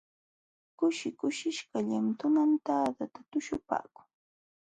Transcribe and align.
Kushi 0.79 1.07
kushishqallam 1.19 2.05
tunantadata 2.19 3.19
tuśhupaakun. 3.31 4.07